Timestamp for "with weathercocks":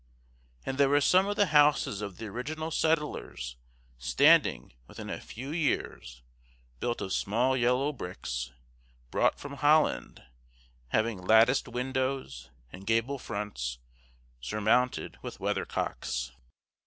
15.21-16.31